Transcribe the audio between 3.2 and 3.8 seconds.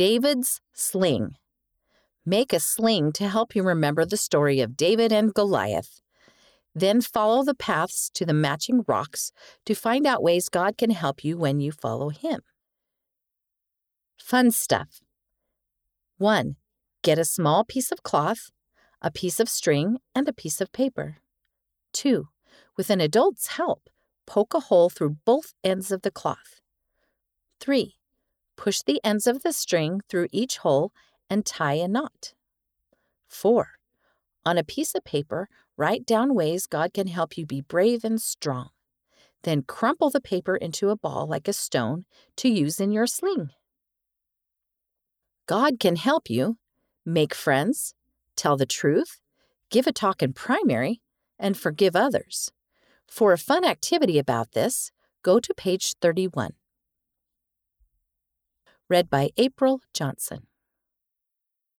help you